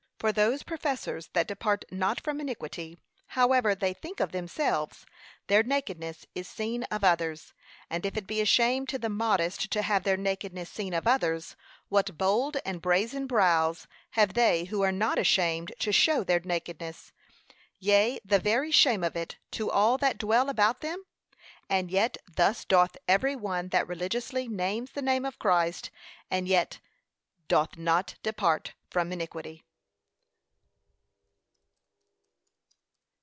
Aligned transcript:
For 0.21 0.31
those 0.31 0.61
professors 0.61 1.31
that 1.33 1.47
depart 1.47 1.83
not 1.89 2.21
from 2.21 2.39
iniquity, 2.39 2.99
however 3.29 3.73
they 3.73 3.91
think 3.91 4.19
of 4.19 4.31
themselves, 4.31 5.03
their 5.47 5.63
nakedness 5.63 6.27
is 6.35 6.47
seen 6.47 6.83
of 6.91 7.03
others: 7.03 7.53
and 7.89 8.05
if 8.05 8.15
it 8.15 8.27
be 8.27 8.39
a 8.39 8.45
shame 8.45 8.85
to 8.85 8.99
the 8.99 9.09
modest 9.09 9.71
to 9.71 9.81
have 9.81 10.03
their 10.03 10.17
nakedness 10.17 10.69
seen 10.69 10.93
of 10.93 11.07
others, 11.07 11.55
what 11.89 12.19
bold 12.19 12.57
and 12.63 12.83
brazen 12.83 13.25
brows 13.25 13.87
have 14.11 14.35
they 14.35 14.65
who 14.65 14.83
are 14.83 14.91
not 14.91 15.17
ashamed 15.17 15.73
to 15.79 15.91
show 15.91 16.23
their 16.23 16.39
nakedness, 16.39 17.11
yea, 17.79 18.19
the 18.23 18.37
very 18.37 18.69
shame 18.69 19.03
of 19.03 19.15
it, 19.15 19.37
to 19.49 19.71
all 19.71 19.97
that 19.97 20.19
dwell 20.19 20.49
about 20.49 20.81
them? 20.81 21.03
And 21.67 21.89
yet 21.89 22.17
thus 22.31 22.63
doth 22.63 22.95
every 23.07 23.35
one 23.35 23.69
that 23.69 23.87
religiously 23.87 24.47
names 24.47 24.91
the 24.91 25.01
name 25.01 25.25
of 25.25 25.39
Christ, 25.39 25.89
and 26.29 26.47
yet 26.47 26.77
doth 27.47 27.75
not 27.75 28.17
depart 28.21 28.73
from 28.91 29.11
iniquity. 29.11 29.63